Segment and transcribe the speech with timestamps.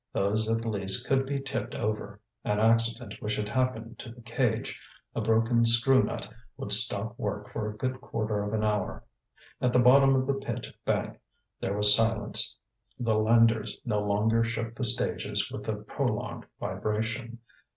[0.13, 4.81] Those at least could be tipped over; an accident which had happened to the cage,
[5.13, 6.27] a broken screw nut,
[6.57, 9.03] would stop work for a good quarter of an hour.
[9.61, 11.19] At the bottom of the pit bank
[11.59, 12.57] there was silence;
[12.97, 17.37] the landers no longer shook the stages with a prolonged vibration.